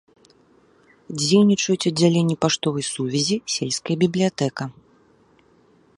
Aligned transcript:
Дзейнічаюць 1.19 1.85
аддзяленне 1.91 2.35
паштовай 2.45 2.85
сувязі, 2.93 3.37
сельская 3.57 3.95
бібліятэка. 4.05 4.63